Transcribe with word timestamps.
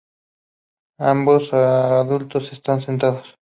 Ambos 0.99 1.53
adultos 1.53 2.51
están 2.53 2.81
sentado. 2.81 3.21